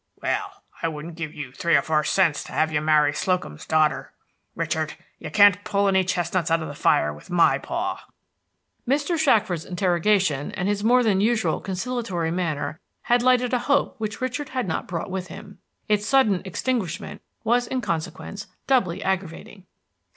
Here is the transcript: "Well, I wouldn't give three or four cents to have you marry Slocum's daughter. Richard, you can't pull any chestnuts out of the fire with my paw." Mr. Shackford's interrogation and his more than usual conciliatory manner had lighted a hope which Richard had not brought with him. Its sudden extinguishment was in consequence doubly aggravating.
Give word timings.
"Well, 0.19 0.63
I 0.81 0.87
wouldn't 0.87 1.13
give 1.13 1.35
three 1.55 1.75
or 1.75 1.83
four 1.83 2.03
cents 2.03 2.43
to 2.45 2.51
have 2.53 2.71
you 2.71 2.81
marry 2.81 3.13
Slocum's 3.13 3.67
daughter. 3.67 4.11
Richard, 4.55 4.93
you 5.19 5.29
can't 5.29 5.63
pull 5.63 5.87
any 5.87 6.03
chestnuts 6.03 6.49
out 6.49 6.59
of 6.63 6.67
the 6.67 6.73
fire 6.73 7.13
with 7.13 7.29
my 7.29 7.59
paw." 7.59 8.03
Mr. 8.87 9.15
Shackford's 9.15 9.63
interrogation 9.63 10.53
and 10.53 10.67
his 10.67 10.83
more 10.83 11.03
than 11.03 11.21
usual 11.21 11.59
conciliatory 11.61 12.31
manner 12.31 12.79
had 13.03 13.21
lighted 13.21 13.53
a 13.53 13.59
hope 13.59 13.93
which 13.99 14.21
Richard 14.21 14.49
had 14.49 14.67
not 14.67 14.87
brought 14.87 15.11
with 15.11 15.27
him. 15.27 15.59
Its 15.87 16.07
sudden 16.07 16.41
extinguishment 16.45 17.21
was 17.43 17.67
in 17.67 17.79
consequence 17.79 18.47
doubly 18.65 19.03
aggravating. 19.03 19.67